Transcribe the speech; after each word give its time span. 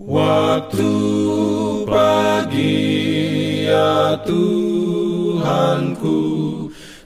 Waktu 0.00 0.96
pagi 1.84 2.88
ya 3.68 4.16
Tuhanku 4.24 6.20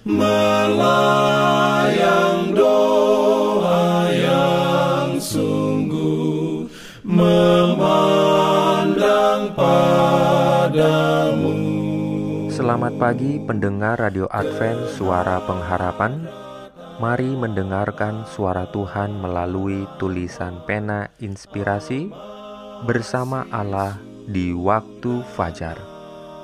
Melayang 0.07 1.35
doa 2.55 4.09
yang 4.09 5.19
sungguh 5.19 5.60
Selamat 12.61 12.93
pagi 13.01 13.41
pendengar 13.41 13.97
Radio 13.97 14.29
Advent 14.29 14.93
Suara 14.93 15.41
Pengharapan 15.49 16.29
Mari 17.01 17.33
mendengarkan 17.33 18.21
suara 18.29 18.69
Tuhan 18.69 19.17
melalui 19.17 19.89
tulisan 19.97 20.61
pena 20.69 21.09
inspirasi 21.17 22.13
bersama 22.85 23.49
Allah 23.49 23.97
di 24.29 24.53
waktu 24.53 25.25
fajar. 25.33 25.73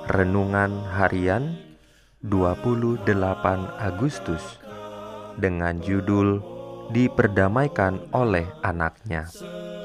Renungan 0.10 0.90
harian 0.98 1.54
28 2.26 3.06
Agustus 3.78 4.58
dengan 5.38 5.78
judul 5.86 6.42
Diperdamaikan 6.98 8.10
oleh 8.10 8.50
anaknya. 8.66 9.30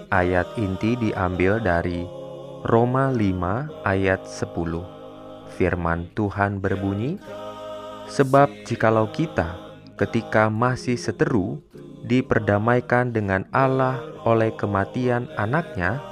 Ayat 0.08 0.48
inti 0.56 0.96
diambil 0.96 1.60
dari 1.60 2.08
Roma 2.64 3.12
5 3.12 3.84
ayat 3.84 4.24
10. 4.24 5.01
Firman 5.54 6.08
Tuhan 6.16 6.58
berbunyi, 6.58 7.20
Sebab 8.12 8.68
jikalau 8.68 9.08
kita 9.08 9.56
ketika 9.96 10.52
masih 10.52 11.00
seteru 11.00 11.64
diperdamaikan 12.04 13.14
dengan 13.14 13.46
Allah 13.54 14.02
oleh 14.26 14.50
kematian 14.52 15.30
anaknya, 15.38 16.02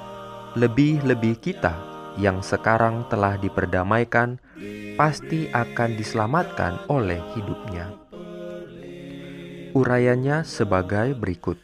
lebih-lebih 0.57 1.37
kita 1.43 1.75
yang 2.17 2.41
sekarang 2.41 3.05
telah 3.11 3.37
diperdamaikan 3.37 4.41
pasti 4.95 5.47
akan 5.51 5.93
diselamatkan 5.93 6.89
oleh 6.89 7.19
hidupnya. 7.37 7.91
Urayanya 9.71 10.43
sebagai 10.43 11.15
berikut. 11.15 11.61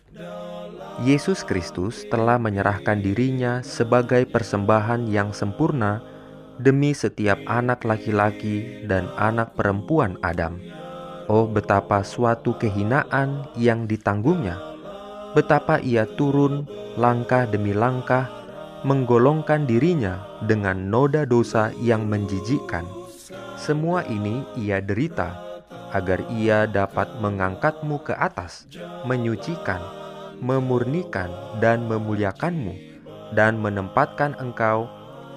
Yesus 1.03 1.41
Kristus 1.41 2.07
telah 2.09 2.37
menyerahkan 2.41 3.01
dirinya 3.01 3.61
sebagai 3.61 4.25
persembahan 4.25 5.05
yang 5.05 5.29
sempurna 5.29 6.16
demi 6.57 6.93
setiap 6.93 7.37
anak 7.45 7.85
laki-laki 7.85 8.85
dan 8.85 9.09
anak 9.17 9.53
perempuan 9.53 10.17
Adam 10.25 10.57
Oh, 11.27 11.43
betapa 11.43 12.07
suatu 12.07 12.55
kehinaan 12.55 13.51
yang 13.59 13.83
ditanggungnya! 13.83 14.55
Betapa 15.35 15.75
ia 15.83 16.07
turun 16.07 16.63
langkah 16.95 17.43
demi 17.43 17.75
langkah, 17.75 18.31
menggolongkan 18.87 19.67
dirinya 19.67 20.23
dengan 20.47 20.87
noda 20.87 21.27
dosa 21.27 21.75
yang 21.83 22.07
menjijikkan. 22.07 22.87
Semua 23.59 24.07
ini 24.07 24.39
ia 24.55 24.79
derita 24.79 25.35
agar 25.91 26.23
ia 26.31 26.63
dapat 26.63 27.11
mengangkatmu 27.19 28.07
ke 28.07 28.15
atas, 28.15 28.63
menyucikan, 29.03 29.83
memurnikan, 30.39 31.27
dan 31.59 31.91
memuliakanmu, 31.91 32.71
dan 33.35 33.59
menempatkan 33.59 34.31
engkau 34.39 34.87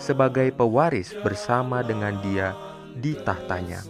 sebagai 0.01 0.49
pewaris 0.57 1.13
bersama 1.21 1.85
dengan 1.85 2.17
Dia 2.25 2.57
di 2.97 3.15
tahtanya. 3.21 3.85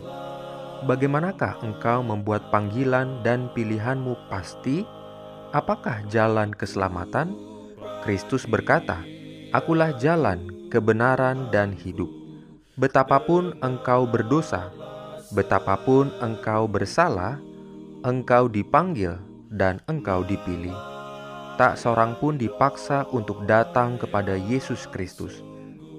Bagaimanakah 0.85 1.63
engkau 1.63 2.03
membuat 2.03 2.51
panggilan 2.51 3.23
dan 3.23 3.49
pilihanmu 3.55 4.27
pasti? 4.27 4.83
Apakah 5.55 6.03
jalan 6.11 6.51
keselamatan? 6.51 7.33
Kristus 8.03 8.45
berkata, 8.45 8.99
"Akulah 9.55 9.95
jalan, 9.97 10.69
kebenaran, 10.73 11.51
dan 11.55 11.75
hidup. 11.75 12.09
Betapapun 12.81 13.59
engkau 13.61 14.09
berdosa, 14.09 14.73
betapapun 15.35 16.09
engkau 16.25 16.65
bersalah, 16.65 17.37
engkau 18.07 18.49
dipanggil 18.49 19.21
dan 19.53 19.83
engkau 19.91 20.25
dipilih. 20.25 20.73
Tak 21.61 21.77
seorang 21.77 22.17
pun 22.17 22.41
dipaksa 22.41 23.05
untuk 23.13 23.45
datang 23.45 24.01
kepada 24.01 24.33
Yesus 24.33 24.89
Kristus, 24.89 25.45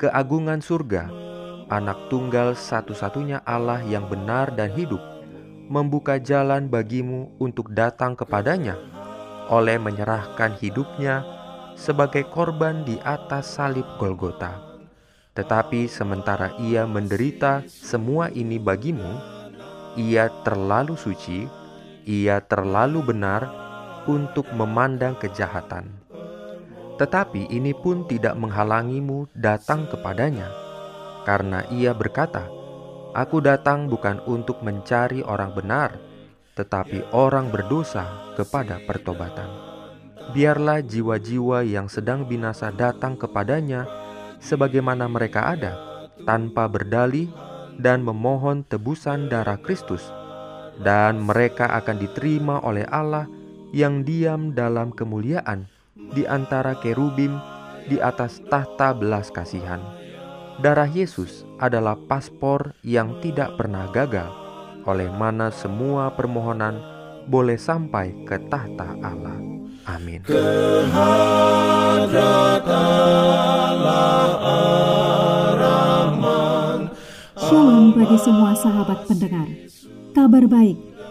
keagungan 0.02 0.66
surga." 0.66 1.22
anak 1.72 2.12
tunggal 2.12 2.52
satu-satunya 2.52 3.48
Allah 3.48 3.80
yang 3.88 4.12
benar 4.12 4.52
dan 4.52 4.76
hidup, 4.76 5.00
membuka 5.72 6.20
jalan 6.20 6.68
bagimu 6.68 7.32
untuk 7.40 7.72
datang 7.72 8.12
kepadanya 8.20 8.76
oleh 9.48 9.80
menyerahkan 9.80 10.60
hidupnya 10.60 11.24
sebagai 11.80 12.28
korban 12.28 12.84
di 12.84 13.00
atas 13.08 13.56
salib 13.56 13.88
Golgota. 13.96 14.60
Tetapi 15.32 15.88
sementara 15.88 16.52
ia 16.60 16.84
menderita 16.84 17.64
semua 17.72 18.28
ini 18.36 18.60
bagimu, 18.60 19.16
ia 19.96 20.28
terlalu 20.44 21.00
suci, 21.00 21.48
ia 22.04 22.44
terlalu 22.44 23.00
benar 23.16 23.48
untuk 24.12 24.44
memandang 24.52 25.16
kejahatan. 25.16 26.01
Tetapi 27.02 27.50
ini 27.50 27.74
pun 27.74 28.06
tidak 28.06 28.38
menghalangimu 28.38 29.34
datang 29.34 29.90
kepadanya 29.90 30.46
karena 31.26 31.66
ia 31.74 31.98
berkata, 31.98 32.46
"Aku 33.18 33.42
datang 33.42 33.90
bukan 33.90 34.22
untuk 34.30 34.62
mencari 34.62 35.26
orang 35.26 35.50
benar, 35.58 35.98
tetapi 36.54 37.10
orang 37.10 37.50
berdosa 37.50 38.06
kepada 38.38 38.78
pertobatan." 38.86 39.50
Biarlah 40.30 40.86
jiwa-jiwa 40.86 41.66
yang 41.66 41.90
sedang 41.90 42.30
binasa 42.30 42.70
datang 42.70 43.18
kepadanya 43.18 43.90
sebagaimana 44.38 45.10
mereka 45.10 45.58
ada, 45.58 46.06
tanpa 46.30 46.70
berdalih 46.70 47.34
dan 47.82 48.06
memohon 48.06 48.62
tebusan 48.62 49.26
darah 49.26 49.58
Kristus, 49.58 50.06
dan 50.78 51.18
mereka 51.18 51.66
akan 51.82 51.98
diterima 51.98 52.62
oleh 52.62 52.86
Allah 52.86 53.26
yang 53.74 54.06
diam 54.06 54.54
dalam 54.54 54.94
kemuliaan 54.94 55.81
di 56.12 56.28
antara 56.28 56.76
kerubim 56.80 57.40
di 57.88 57.98
atas 57.98 58.44
tahta 58.52 58.94
belas 58.94 59.32
kasihan. 59.34 59.82
Darah 60.62 60.90
Yesus 60.90 61.48
adalah 61.58 61.98
paspor 61.98 62.78
yang 62.86 63.18
tidak 63.24 63.58
pernah 63.58 63.90
gagal, 63.90 64.30
oleh 64.86 65.10
mana 65.10 65.50
semua 65.50 66.14
permohonan 66.14 66.78
boleh 67.26 67.58
sampai 67.58 68.14
ke 68.30 68.38
tahta 68.52 68.94
Allah. 69.02 69.40
Amin. 69.90 70.22
Shalom 77.42 77.98
bagi 77.98 78.18
semua 78.22 78.54
sahabat 78.54 79.10
pendengar. 79.10 79.50
Kabar 80.14 80.46
baik 80.46 80.91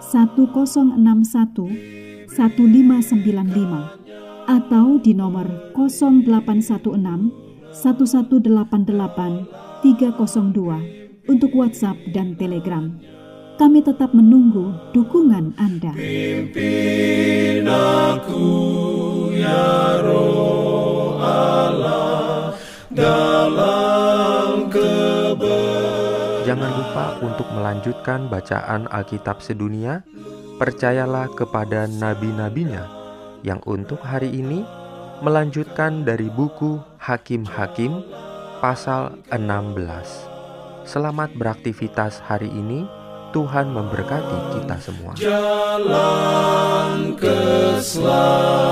1061 0.00 2.28
1595 2.28 4.00
atau 4.50 4.98
di 4.98 5.14
nomor 5.14 5.46
0816 5.76 7.30
1188 7.70 9.46
302 9.84 11.30
untuk 11.30 11.54
WhatsApp 11.54 11.94
dan 12.10 12.34
Telegram. 12.34 12.90
Kami 13.60 13.84
tetap 13.84 14.16
menunggu 14.16 14.72
dukungan 14.96 15.52
Anda. 15.60 15.92
Pimpin 15.92 17.68
aku 17.68 18.48
ya 19.36 20.00
roh 20.00 21.20
Allah 21.20 22.56
dalam 22.88 23.69
Jangan 26.50 26.82
lupa 26.82 27.14
untuk 27.22 27.46
melanjutkan 27.54 28.26
bacaan 28.26 28.90
Alkitab 28.90 29.38
sedunia. 29.38 30.02
Percayalah 30.58 31.30
kepada 31.30 31.86
nabi-nabinya 31.86 32.90
yang 33.46 33.62
untuk 33.70 34.02
hari 34.02 34.34
ini 34.34 34.66
melanjutkan 35.22 36.02
dari 36.02 36.26
buku 36.26 36.82
Hakim-Hakim 36.98 38.02
pasal 38.58 39.22
16. 39.30 40.90
Selamat 40.90 41.30
beraktivitas 41.38 42.18
hari 42.18 42.50
ini. 42.50 42.82
Tuhan 43.30 43.70
memberkati 43.70 44.58
kita 44.58 44.74
semua. 44.82 45.14
Jalan 45.14 47.14
keselamatan 47.14 48.69